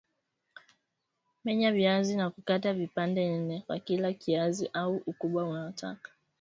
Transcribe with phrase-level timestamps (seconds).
[1.43, 6.11] Menya viazi na kukata vipande nne kwa kila kiazi au ukubwa unaotaka